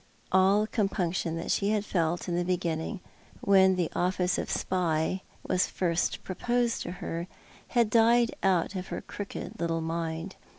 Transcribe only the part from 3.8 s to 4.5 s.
office of